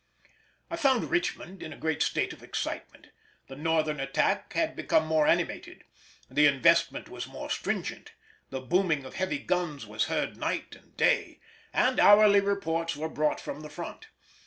[0.71, 3.09] I found Richmond in a great state of excitement;
[3.47, 5.83] the Northern attack had become more animated;
[6.27, 8.11] the investment was more stringent;
[8.49, 11.39] the booming of heavy guns was heard night and day;
[11.71, 14.07] and hourly reports were brought from the front.